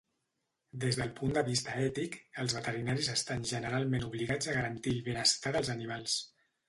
[0.83, 5.53] Des del punt de vista ètic, els veterinaris estan generalment obligats a garantir el benestar
[5.59, 6.17] dels animals.